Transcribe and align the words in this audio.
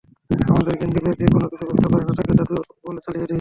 আমাদের 0.47 0.73
জ্ঞান-বিবেক 0.79 1.15
যে 1.19 1.25
কোন 1.25 1.43
কিছু 1.51 1.63
বুঝতে 1.69 1.87
পারে 1.91 2.03
না 2.03 2.13
তাকে 2.17 2.31
জাদু 2.39 2.55
বলে 2.85 3.01
চালিয়ে 3.05 3.19
দেই। 3.19 3.29